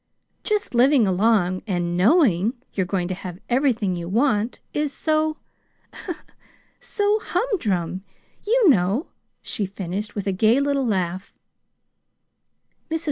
Just 0.43 0.73
living 0.73 1.05
along 1.05 1.61
and 1.67 1.95
KNOWING 1.95 2.55
you're 2.73 2.87
going 2.87 3.07
to 3.09 3.13
have 3.13 3.37
everything 3.49 3.95
you 3.95 4.09
want 4.09 4.59
is 4.73 4.91
so 4.91 5.37
so 6.79 7.19
humdrum, 7.21 8.03
you 8.43 8.67
know," 8.67 9.11
she 9.43 9.67
finished, 9.67 10.15
with 10.15 10.25
a 10.25 10.31
gay 10.31 10.59
little 10.59 10.87
laugh. 10.87 11.35